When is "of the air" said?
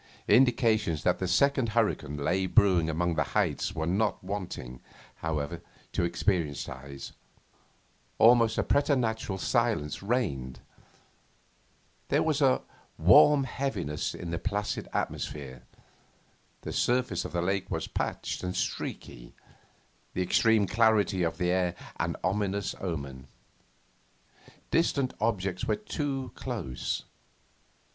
21.21-21.75